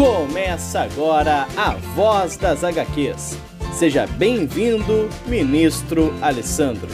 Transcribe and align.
Começa 0.00 0.80
agora 0.80 1.46
a 1.54 1.72
Voz 1.94 2.38
das 2.38 2.64
HQs. 2.64 3.36
Seja 3.74 4.06
bem-vindo, 4.06 5.10
ministro 5.26 6.10
Alessandro. 6.22 6.88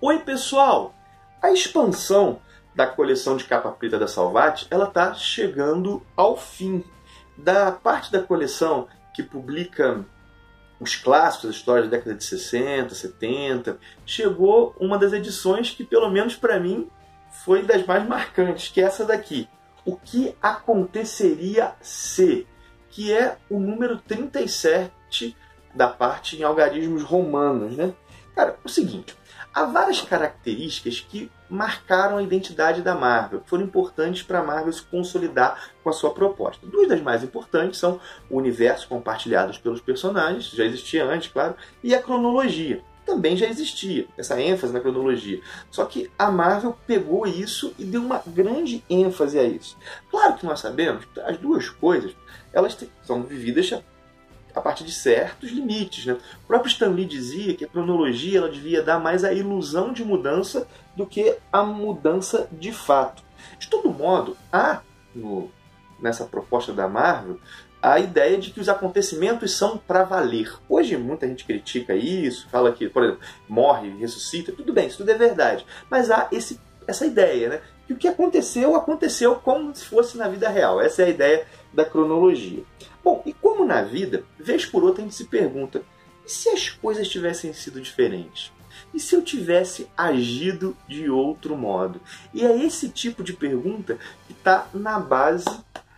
Oi, 0.00 0.20
pessoal! 0.20 0.94
A 1.42 1.50
expansão 1.50 2.40
da 2.74 2.86
coleção 2.86 3.36
de 3.36 3.44
capa 3.44 3.70
preta 3.70 3.98
da 3.98 4.08
Salvat, 4.08 4.66
ela 4.70 4.86
está 4.86 5.14
chegando 5.14 6.02
ao 6.16 6.36
fim. 6.36 6.84
Da 7.36 7.72
parte 7.72 8.12
da 8.12 8.22
coleção 8.22 8.88
que 9.14 9.22
publica 9.22 10.04
os 10.78 10.96
clássicos, 10.96 11.50
as 11.50 11.56
histórias 11.56 11.88
da 11.88 11.96
década 11.96 12.14
de 12.14 12.24
60, 12.24 12.94
70, 12.94 13.78
chegou 14.04 14.74
uma 14.78 14.98
das 14.98 15.12
edições 15.12 15.70
que, 15.70 15.84
pelo 15.84 16.10
menos 16.10 16.34
para 16.34 16.58
mim, 16.58 16.90
foi 17.44 17.62
das 17.62 17.86
mais 17.86 18.06
marcantes, 18.06 18.68
que 18.68 18.80
é 18.80 18.84
essa 18.84 19.04
daqui. 19.04 19.48
O 19.84 19.96
que 19.96 20.36
aconteceria 20.42 21.74
se? 21.80 22.46
Que 22.90 23.12
é 23.12 23.38
o 23.48 23.58
número 23.58 23.96
37 23.98 25.36
da 25.74 25.88
parte 25.88 26.36
em 26.36 26.42
algarismos 26.42 27.02
romanos, 27.02 27.76
né? 27.76 27.94
Cara, 28.34 28.58
o 28.64 28.68
seguinte, 28.68 29.16
há 29.54 29.64
várias 29.64 30.00
características 30.00 31.00
que 31.00 31.30
marcaram 31.48 32.16
a 32.16 32.22
identidade 32.22 32.80
da 32.80 32.94
Marvel, 32.94 33.40
que 33.40 33.50
foram 33.50 33.64
importantes 33.64 34.22
para 34.22 34.38
a 34.38 34.44
Marvel 34.44 34.72
se 34.72 34.82
consolidar 34.82 35.70
com 35.82 35.90
a 35.90 35.92
sua 35.92 36.14
proposta. 36.14 36.66
Duas 36.66 36.88
das 36.88 37.02
mais 37.02 37.22
importantes 37.22 37.78
são 37.78 38.00
o 38.30 38.38
universo 38.38 38.88
compartilhado 38.88 39.58
pelos 39.60 39.80
personagens, 39.80 40.50
já 40.50 40.64
existia 40.64 41.04
antes, 41.04 41.30
claro, 41.30 41.54
e 41.82 41.94
a 41.94 42.02
cronologia. 42.02 42.82
Também 43.04 43.36
já 43.36 43.46
existia 43.46 44.06
essa 44.16 44.40
ênfase 44.40 44.72
na 44.72 44.80
cronologia. 44.80 45.40
Só 45.70 45.84
que 45.84 46.10
a 46.16 46.30
Marvel 46.30 46.78
pegou 46.86 47.26
isso 47.26 47.74
e 47.76 47.84
deu 47.84 48.00
uma 48.00 48.22
grande 48.24 48.82
ênfase 48.88 49.38
a 49.38 49.42
isso. 49.42 49.76
Claro 50.08 50.36
que 50.36 50.46
nós 50.46 50.60
sabemos 50.60 51.04
que 51.06 51.20
as 51.20 51.36
duas 51.36 51.68
coisas 51.68 52.14
elas 52.52 52.78
são 53.02 53.22
vividas 53.24 53.72
a 54.54 54.60
partir 54.60 54.84
de 54.84 54.92
certos 54.92 55.50
limites. 55.50 56.06
Né? 56.06 56.14
O 56.14 56.46
próprio 56.46 56.70
Stan 56.70 56.88
Lee 56.88 57.04
dizia 57.04 57.54
que 57.54 57.64
a 57.64 57.68
cronologia 57.68 58.38
ela 58.38 58.50
devia 58.50 58.82
dar 58.82 58.98
mais 58.98 59.24
a 59.24 59.32
ilusão 59.32 59.92
de 59.92 60.04
mudança 60.04 60.66
do 60.96 61.06
que 61.06 61.36
a 61.52 61.62
mudança 61.62 62.48
de 62.52 62.72
fato. 62.72 63.22
De 63.58 63.68
todo 63.68 63.90
modo, 63.90 64.36
há 64.52 64.82
no, 65.14 65.50
nessa 66.00 66.24
proposta 66.24 66.72
da 66.72 66.88
Marvel 66.88 67.38
a 67.82 67.98
ideia 67.98 68.38
de 68.38 68.50
que 68.52 68.60
os 68.60 68.68
acontecimentos 68.68 69.56
são 69.56 69.76
para 69.76 70.04
valer. 70.04 70.54
Hoje 70.68 70.96
muita 70.96 71.26
gente 71.26 71.44
critica 71.44 71.96
isso, 71.96 72.48
fala 72.48 72.70
que, 72.70 72.88
por 72.88 73.02
exemplo, 73.02 73.20
morre, 73.48 73.90
ressuscita, 73.98 74.52
tudo 74.52 74.72
bem, 74.72 74.86
isso 74.86 74.98
tudo 74.98 75.10
é 75.10 75.18
verdade. 75.18 75.66
Mas 75.90 76.08
há 76.08 76.28
esse, 76.30 76.60
essa 76.86 77.04
ideia, 77.04 77.48
né? 77.48 77.60
Que 77.84 77.92
o 77.92 77.96
que 77.96 78.06
aconteceu, 78.06 78.76
aconteceu 78.76 79.34
como 79.34 79.74
se 79.74 79.84
fosse 79.84 80.16
na 80.16 80.28
vida 80.28 80.48
real. 80.48 80.80
Essa 80.80 81.02
é 81.02 81.06
a 81.06 81.10
ideia 81.10 81.46
da 81.72 81.84
cronologia. 81.84 82.62
Bom, 83.02 83.22
e 83.26 83.32
como 83.32 83.64
na 83.64 83.82
vida, 83.82 84.24
vez 84.38 84.66
por 84.66 84.84
outra 84.84 85.02
a 85.02 85.04
gente 85.04 85.14
se 85.14 85.24
pergunta: 85.24 85.82
e 86.24 86.30
se 86.30 86.48
as 86.48 86.70
coisas 86.70 87.08
tivessem 87.08 87.52
sido 87.52 87.80
diferentes? 87.80 88.52
E 88.92 89.00
se 89.00 89.14
eu 89.14 89.22
tivesse 89.22 89.88
agido 89.96 90.76
de 90.88 91.08
outro 91.08 91.56
modo? 91.56 92.00
E 92.32 92.44
é 92.44 92.64
esse 92.64 92.88
tipo 92.88 93.22
de 93.22 93.32
pergunta 93.32 93.98
que 94.26 94.32
está 94.32 94.66
na 94.72 94.98
base 94.98 95.46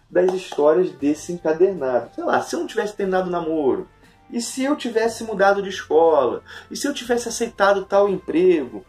das 0.09 0.33
histórias 0.33 0.91
desse 0.93 1.33
encadernado. 1.33 2.15
Sei 2.15 2.25
lá, 2.25 2.41
se 2.41 2.55
eu 2.55 2.61
não 2.61 2.67
tivesse 2.67 2.95
terminado 2.95 3.31
namoro, 3.31 3.89
e 4.31 4.41
se 4.41 4.65
eu 4.65 4.77
tivesse 4.77 5.25
mudado 5.25 5.63
de 5.63 5.69
escola, 5.69 6.43
e 6.71 6.77
se 6.77 6.87
eu 6.87 6.95
tivesse 6.95 7.29
aceitado 7.29 7.85
tal 7.85 8.09
emprego? 8.09 8.85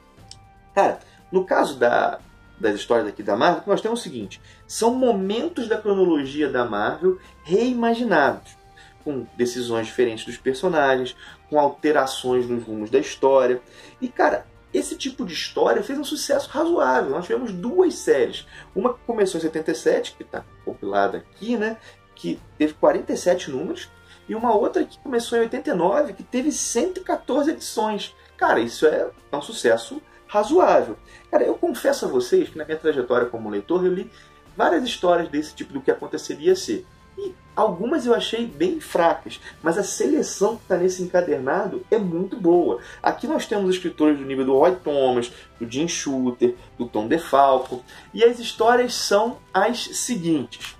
Cara, 0.73 0.99
no 1.31 1.45
caso 1.45 1.77
da, 1.77 2.19
das 2.59 2.75
histórias 2.75 3.07
aqui 3.07 3.21
da 3.21 3.35
Marvel, 3.35 3.63
nós 3.67 3.81
temos 3.81 3.99
o 3.99 4.03
seguinte: 4.03 4.41
são 4.67 4.93
momentos 4.93 5.67
da 5.67 5.77
cronologia 5.77 6.49
da 6.49 6.65
Marvel 6.65 7.19
reimaginados, 7.43 8.57
com 9.03 9.25
decisões 9.35 9.87
diferentes 9.87 10.25
dos 10.25 10.37
personagens, 10.37 11.15
com 11.49 11.59
alterações 11.59 12.47
nos 12.47 12.63
rumos 12.63 12.89
da 12.89 12.99
história. 12.99 13.61
E 14.01 14.07
cara, 14.07 14.45
esse 14.73 14.97
tipo 14.97 15.25
de 15.25 15.33
história 15.33 15.81
fez 15.83 15.97
um 15.97 16.03
sucesso 16.03 16.49
razoável. 16.49 17.11
Nós 17.11 17.25
tivemos 17.25 17.51
duas 17.53 17.95
séries. 17.95 18.45
Uma 18.75 18.93
que 18.93 18.99
começou 19.05 19.39
em 19.39 19.41
77, 19.41 20.15
que 20.17 20.23
está 20.23 20.43
compilada 20.65 21.17
aqui, 21.19 21.55
né? 21.55 21.77
Que 22.13 22.39
teve 22.57 22.73
47 22.73 23.51
números, 23.51 23.89
e 24.27 24.35
uma 24.35 24.53
outra 24.55 24.83
que 24.83 24.97
começou 24.99 25.37
em 25.37 25.41
89, 25.41 26.13
que 26.13 26.23
teve 26.23 26.51
114 26.51 27.51
edições. 27.51 28.15
Cara, 28.35 28.59
isso 28.59 28.85
é 28.85 29.09
um 29.31 29.41
sucesso 29.41 30.01
razoável. 30.27 30.97
Cara, 31.31 31.43
eu 31.43 31.55
confesso 31.55 32.05
a 32.05 32.07
vocês 32.07 32.49
que 32.49 32.57
na 32.57 32.65
minha 32.65 32.77
trajetória 32.77 33.27
como 33.27 33.49
leitor 33.49 33.85
eu 33.85 33.93
li 33.93 34.09
várias 34.55 34.83
histórias 34.83 35.29
desse 35.29 35.53
tipo 35.53 35.73
do 35.73 35.81
que 35.81 35.91
aconteceria 35.91 36.55
ser. 36.55 36.85
E 37.17 37.33
algumas 37.55 38.05
eu 38.05 38.13
achei 38.13 38.45
bem 38.45 38.79
fracas, 38.79 39.39
mas 39.63 39.77
a 39.77 39.83
seleção 39.83 40.57
que 40.57 40.63
está 40.63 40.75
nesse 40.77 41.01
encadernado 41.01 41.85
é 41.89 41.97
muito 41.97 42.35
boa. 42.35 42.79
Aqui 43.01 43.25
nós 43.25 43.45
temos 43.45 43.75
escritores 43.75 44.17
do 44.17 44.25
nível 44.25 44.45
do 44.45 44.57
Roy 44.57 44.75
Thomas, 44.75 45.31
do 45.59 45.69
Jim 45.69 45.87
Shooter, 45.87 46.55
do 46.77 46.85
Tom 46.85 47.07
DeFalco, 47.07 47.83
e 48.13 48.23
as 48.23 48.39
histórias 48.39 48.93
são 48.93 49.37
as 49.53 49.79
seguintes. 49.97 50.75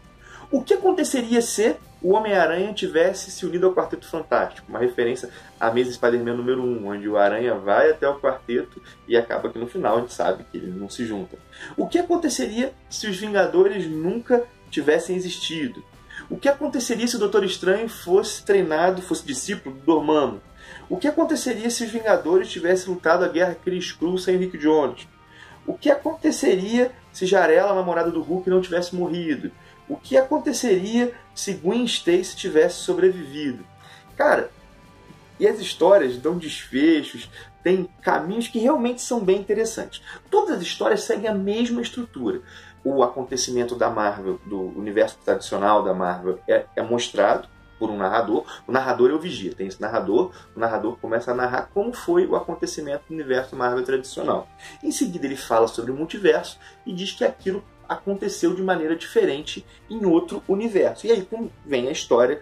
O 0.52 0.62
que 0.62 0.74
aconteceria 0.74 1.42
se 1.42 1.78
o 2.02 2.14
Homem-Aranha 2.14 2.74
tivesse 2.74 3.32
se 3.32 3.46
unido 3.46 3.68
ao 3.68 3.74
Quarteto 3.74 4.08
Fantástico, 4.08 4.68
uma 4.70 4.80
referência 4.80 5.30
à 5.60 5.72
mesa 5.72 5.92
Spider-Man 5.92 6.36
número 6.36 6.62
1, 6.62 6.88
onde 6.88 7.10
o 7.10 7.18
Aranha 7.18 7.56
vai 7.56 7.90
até 7.90 8.08
o 8.08 8.20
quarteto 8.20 8.82
e 9.08 9.18
acaba 9.18 9.50
que 9.50 9.58
no 9.58 9.68
final 9.68 9.98
a 9.98 10.02
gente 10.02 10.14
sabe 10.14 10.46
que 10.52 10.58
ele 10.58 10.72
não 10.72 10.90
se 10.90 11.06
junta. 11.06 11.38
O 11.76 11.88
que 11.88 11.98
aconteceria 11.98 12.74
se 12.90 13.08
os 13.08 13.18
Vingadores 13.18 13.88
nunca 13.88 14.44
tivessem 14.70 15.16
existido? 15.16 15.84
O 16.30 16.38
que 16.38 16.50
aconteceria 16.50 17.08
se 17.08 17.16
o 17.16 17.20
Doutor 17.20 17.44
Estranho 17.44 17.90
fosse 17.90 18.44
treinado, 18.44 19.02
fosse 19.02 19.26
discípulo 19.26 19.76
do 19.76 19.82
Dormammu? 19.82 20.42
O 20.90 20.98
que 20.98 21.08
aconteceria 21.08 21.70
se 21.70 21.84
os 21.84 21.92
Vingadores 21.92 22.50
tivessem 22.50 22.94
lutado 22.94 23.24
a 23.24 23.28
guerra 23.28 23.56
Chris 23.56 23.92
Cruz 23.92 24.24
sem 24.24 24.38
Rick 24.38 24.58
Jones? 24.58 25.08
O 25.66 25.74
que 25.74 25.90
aconteceria 25.90 26.92
se 27.12 27.26
Jarela, 27.26 27.74
namorada 27.74 28.12
do 28.12 28.22
Hulk, 28.22 28.50
não 28.50 28.62
tivesse 28.62 28.96
morrido? 28.96 29.52
O 29.88 29.96
que 29.96 30.18
aconteceria 30.18 31.14
se 31.34 31.54
Gwen 31.54 31.86
Stacy 31.86 32.36
tivesse 32.36 32.78
sobrevivido? 32.78 33.66
Cara, 34.16 34.50
e 35.40 35.48
as 35.48 35.60
histórias 35.60 36.18
dão 36.18 36.38
desfechos, 36.38 37.30
tem 37.64 37.90
caminhos 38.02 38.48
que 38.48 38.60
realmente 38.60 39.02
são 39.02 39.20
bem 39.20 39.40
interessantes. 39.40 40.02
Todas 40.30 40.58
as 40.58 40.64
histórias 40.64 41.04
seguem 41.04 41.30
a 41.30 41.34
mesma 41.34 41.82
estrutura. 41.82 42.42
O 42.84 43.04
acontecimento 43.04 43.76
da 43.76 43.90
Marvel, 43.90 44.40
do 44.46 44.62
universo 44.78 45.18
tradicional 45.26 45.84
da 45.84 45.94
Marvel, 45.94 46.40
é, 46.48 46.66
é 46.76 46.82
mostrado 46.82 47.48
por 47.80 47.90
um 47.90 47.98
narrador. 47.98 48.46
O 48.68 48.72
narrador 48.72 49.10
é 49.10 49.14
o 49.14 49.20
vigia, 49.20 49.54
tem 49.54 49.68
esse 49.68 49.82
narrador. 49.82 50.32
O 50.56 50.60
narrador 50.60 50.96
começa 50.98 51.32
a 51.32 51.34
narrar 51.34 51.70
como 51.74 51.94
foi 51.94 52.26
o 52.26 52.36
acontecimento 52.36 53.04
do 53.08 53.14
universo 53.14 53.56
Marvel 53.56 53.84
tradicional. 53.84 54.48
Em 54.84 54.92
seguida, 54.92 55.26
ele 55.26 55.36
fala 55.36 55.68
sobre 55.68 55.92
o 55.92 55.96
multiverso 55.96 56.60
e 56.86 56.94
diz 56.94 57.12
que 57.12 57.26
aquilo 57.26 57.64
aconteceu 57.88 58.54
de 58.54 58.62
maneira 58.62 58.96
diferente 58.96 59.66
em 59.90 60.06
outro 60.06 60.44
universo. 60.48 61.08
E 61.08 61.12
aí 61.12 61.28
vem 61.66 61.88
a 61.88 61.92
história 61.92 62.42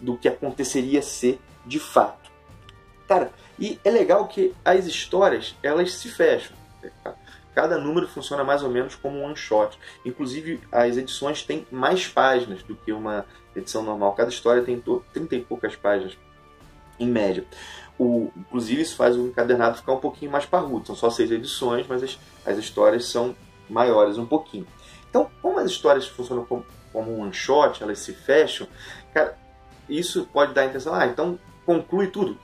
do 0.00 0.16
que 0.16 0.28
aconteceria 0.28 1.02
ser 1.02 1.40
de 1.66 1.78
fato. 1.78 2.30
Cara, 3.06 3.32
e 3.58 3.78
é 3.84 3.90
legal 3.90 4.28
que 4.28 4.54
as 4.64 4.86
histórias 4.86 5.54
elas 5.62 5.92
se 5.94 6.08
fecham. 6.08 6.56
Cada 7.54 7.76
número 7.76 8.06
funciona 8.06 8.44
mais 8.44 8.62
ou 8.62 8.70
menos 8.70 8.94
como 8.94 9.18
um 9.18 9.24
one 9.24 9.36
shot. 9.36 9.76
Inclusive, 10.04 10.60
as 10.70 10.96
edições 10.96 11.42
têm 11.42 11.66
mais 11.72 12.06
páginas 12.06 12.62
do 12.62 12.76
que 12.76 12.92
uma 12.92 13.26
edição 13.56 13.82
normal. 13.82 14.12
Cada 14.12 14.30
história 14.30 14.62
tem 14.62 14.80
30 15.12 15.34
e 15.34 15.40
poucas 15.40 15.74
páginas, 15.74 16.16
em 17.00 17.08
média. 17.08 17.44
O, 17.98 18.30
inclusive, 18.36 18.82
isso 18.82 18.94
faz 18.94 19.16
o 19.16 19.26
encadernado 19.26 19.78
ficar 19.78 19.92
um 19.92 19.98
pouquinho 19.98 20.30
mais 20.30 20.46
parrudo. 20.46 20.86
São 20.86 20.94
só 20.94 21.10
seis 21.10 21.32
edições, 21.32 21.86
mas 21.88 22.02
as, 22.02 22.18
as 22.46 22.58
histórias 22.58 23.06
são 23.06 23.34
maiores 23.68 24.18
um 24.18 24.26
pouquinho. 24.26 24.66
Então, 25.08 25.30
como 25.40 25.58
as 25.58 25.70
histórias 25.70 26.06
funcionam 26.06 26.44
como, 26.44 26.64
como 26.92 27.12
um 27.12 27.22
one 27.22 27.32
shot, 27.32 27.82
elas 27.82 27.98
se 27.98 28.12
fecham, 28.12 28.66
cara, 29.12 29.36
isso 29.88 30.28
pode 30.32 30.52
dar 30.52 30.62
a 30.62 30.66
intenção, 30.66 30.94
ah, 30.94 31.06
então 31.06 31.38
conclui 31.64 32.08
tudo. 32.08 32.36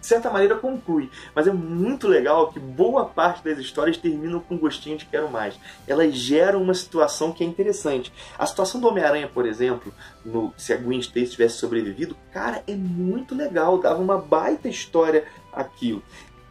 De 0.00 0.06
certa 0.06 0.30
maneira 0.30 0.54
conclui, 0.54 1.10
mas 1.34 1.48
é 1.48 1.52
muito 1.52 2.06
legal 2.06 2.52
que 2.52 2.60
boa 2.60 3.04
parte 3.04 3.42
das 3.42 3.58
histórias 3.58 3.96
terminam 3.96 4.38
com 4.38 4.56
gostinho 4.56 4.96
de 4.96 5.04
quero 5.04 5.28
mais. 5.28 5.58
Elas 5.88 6.14
geram 6.14 6.62
uma 6.62 6.72
situação 6.72 7.32
que 7.32 7.42
é 7.42 7.46
interessante. 7.46 8.12
A 8.38 8.46
situação 8.46 8.80
do 8.80 8.86
Homem-Aranha, 8.86 9.26
por 9.26 9.44
exemplo, 9.44 9.92
no, 10.24 10.54
se 10.56 10.72
a 10.72 10.76
Gwen 10.76 11.00
Stacy 11.00 11.32
tivesse 11.32 11.56
sobrevivido, 11.56 12.16
cara, 12.32 12.62
é 12.68 12.76
muito 12.76 13.34
legal, 13.34 13.78
dava 13.78 14.00
uma 14.00 14.18
baita 14.18 14.68
história 14.68 15.24
aquilo. 15.52 16.02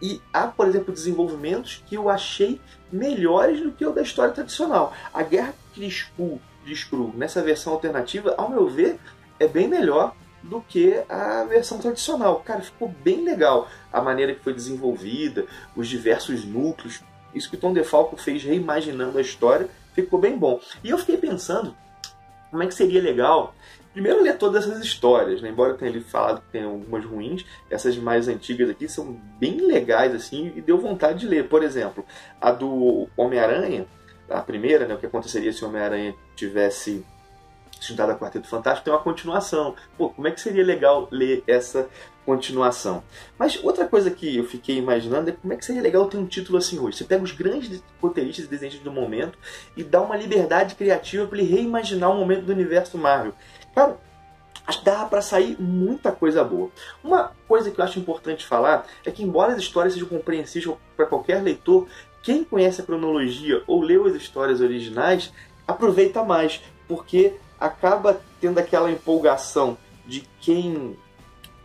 E 0.02 0.22
há, 0.32 0.48
por 0.48 0.68
exemplo, 0.68 0.94
desenvolvimentos 0.94 1.84
que 1.88 1.96
eu 1.96 2.10
achei 2.10 2.62
melhores 2.92 3.62
do 3.62 3.72
que 3.72 3.86
o 3.86 3.92
da 3.92 4.02
história 4.02 4.34
tradicional. 4.34 4.94
A 5.14 5.24
Guerra 5.24 5.54
de 5.74 5.88
Skrull, 5.88 7.14
nessa 7.16 7.42
versão 7.42 7.74
alternativa, 7.74 8.36
ao 8.38 8.50
meu 8.50 8.68
ver, 8.68 9.00
é 9.40 9.48
bem 9.48 9.68
melhor 9.68 10.16
do 10.44 10.62
que 10.62 11.02
a 11.10 11.44
versão 11.44 11.80
tradicional. 11.80 12.42
Cara, 12.42 12.62
ficou 12.62 12.90
bem 13.04 13.24
legal 13.24 13.68
a 13.92 14.02
maneira 14.02 14.34
que 14.34 14.44
foi 14.44 14.54
desenvolvida, 14.54 15.46
os 15.76 15.88
diversos 15.88 16.46
núcleos. 16.46 17.02
Isso 17.34 17.50
que 17.50 17.56
o 17.56 17.60
Tom 17.60 17.74
DeFalco 17.74 18.16
fez 18.18 18.44
reimaginando 18.44 19.18
a 19.18 19.22
história, 19.22 19.70
ficou 19.94 20.20
bem 20.20 20.38
bom. 20.38 20.60
E 20.84 20.90
eu 20.90 20.98
fiquei 20.98 21.18
pensando 21.18 21.76
como 22.50 22.64
é 22.64 22.68
que 22.68 22.74
seria 22.74 23.02
legal 23.02 23.54
primeiro 23.98 24.22
ler 24.22 24.38
todas 24.38 24.64
essas 24.64 24.86
histórias, 24.86 25.42
né? 25.42 25.50
embora 25.50 25.74
tenha 25.74 26.00
falado 26.02 26.40
que 26.42 26.52
tem 26.52 26.64
algumas 26.64 27.04
ruins, 27.04 27.44
essas 27.68 27.98
mais 27.98 28.28
antigas 28.28 28.70
aqui 28.70 28.88
são 28.88 29.20
bem 29.40 29.60
legais 29.60 30.14
assim 30.14 30.54
e 30.56 30.62
deu 30.62 30.78
vontade 30.78 31.22
de 31.22 31.28
ler. 31.28 31.48
Por 31.48 31.64
exemplo, 31.64 32.06
a 32.40 32.52
do 32.52 33.10
Homem-Aranha, 33.18 33.88
a 34.30 34.40
primeira, 34.42 34.88
né, 34.88 34.94
o 34.94 35.00
que 35.00 35.08
aconteceria 35.08 35.52
se 35.52 35.66
o 35.66 35.68
Homem-Aranha 35.68 36.14
tivesse 36.36 37.04
juntado 37.82 38.12
a 38.12 38.16
Quarteto 38.16 38.48
Fantástico, 38.48 38.86
tem 38.86 38.94
uma 38.94 39.02
continuação. 39.02 39.76
Pô, 39.98 40.10
como 40.10 40.28
é 40.28 40.32
que 40.32 40.42
seria 40.42 40.64
legal 40.64 41.08
ler 41.10 41.44
essa 41.48 41.90
continuação? 42.24 43.04
Mas 43.38 43.64
outra 43.64 43.88
coisa 43.88 44.12
que 44.12 44.38
eu 44.38 44.44
fiquei 44.44 44.78
imaginando 44.78 45.32
é 45.32 45.34
como 45.34 45.54
é 45.54 45.56
que 45.56 45.66
seria 45.66 45.82
legal 45.82 46.06
ter 46.06 46.18
um 46.18 46.26
título 46.28 46.60
assim 46.60 46.78
hoje. 46.78 46.98
Você 46.98 47.04
pega 47.04 47.24
os 47.24 47.32
grandes 47.32 47.82
roteiristas 48.00 48.46
e 48.46 48.48
desenhistas 48.48 48.84
do 48.84 48.92
momento 48.92 49.40
e 49.76 49.84
dá 49.84 50.02
uma 50.02 50.16
liberdade 50.16 50.76
criativa 50.76 51.26
para 51.26 51.40
ele 51.40 51.52
reimaginar 51.52 52.12
o 52.12 52.16
momento 52.16 52.46
do 52.46 52.52
universo 52.52 52.96
Marvel. 52.96 53.34
Cara, 53.78 53.96
dá 54.84 55.06
para 55.06 55.22
sair 55.22 55.56
muita 55.62 56.12
coisa 56.12 56.44
boa. 56.44 56.72
Uma 57.04 57.32
coisa 57.48 57.70
que 57.70 57.80
eu 57.80 57.86
acho 57.86 58.00
importante 58.00 58.44
falar 58.44 58.88
é 59.06 59.12
que, 59.12 59.22
embora 59.22 59.54
as 59.54 59.60
histórias 59.60 59.94
sejam 59.94 60.10
compreensíveis 60.10 60.76
para 60.96 61.06
qualquer 61.06 61.44
leitor, 61.44 61.88
quem 62.24 62.44
conhece 62.44 62.82
a 62.82 62.84
cronologia 62.84 63.62
ou 63.68 63.84
leu 63.84 64.08
as 64.08 64.16
histórias 64.16 64.62
originais 64.62 65.32
aproveita 65.68 66.24
mais, 66.24 66.60
porque 66.88 67.36
acaba 67.60 68.20
tendo 68.42 68.58
aquela 68.58 68.90
empolgação 68.90 69.78
de 70.08 70.22
quem 70.42 70.98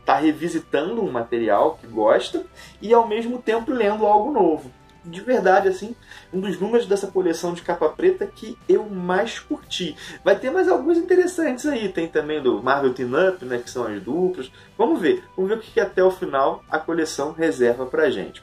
está 0.01 0.19
revisitando 0.19 1.03
um 1.03 1.11
material 1.11 1.79
que 1.81 1.87
gosta 1.87 2.45
e 2.83 2.93
ao 2.93 3.09
mesmo 3.09 3.41
tempo 3.41 3.73
lendo 3.73 4.05
algo 4.05 4.31
novo. 4.31 4.71
De 5.05 5.21
verdade, 5.21 5.69
assim, 5.69 5.97
um 6.33 6.41
dos 6.41 6.59
números 6.61 6.87
dessa 6.87 7.09
coleção 7.09 7.53
de 7.53 7.63
capa 7.63 7.89
preta 7.89 8.27
que 8.27 8.57
eu 8.69 8.89
mais 8.89 9.41
curti. 9.41 9.97
Vai 10.25 10.39
ter 10.39 10.51
mais 10.51 10.69
alguns 10.69 10.97
interessantes 10.97 11.67
aí. 11.67 11.89
Tem 11.89 12.07
também 12.07 12.41
do 12.41 12.63
Marvel 12.63 12.95
Team 12.95 13.11
Up, 13.29 13.45
né, 13.45 13.59
que 13.59 13.71
são 13.71 13.85
as 13.87 14.01
duplas. 14.03 14.51
Vamos 14.79 15.01
ver. 15.01 15.25
Vamos 15.37 15.51
ver 15.51 15.59
o 15.59 15.61
que 15.61 15.81
até 15.81 16.03
o 16.05 16.11
final 16.11 16.63
a 16.71 16.79
coleção 16.79 17.33
reserva 17.33 17.87
pra 17.87 18.11
gente. 18.11 18.43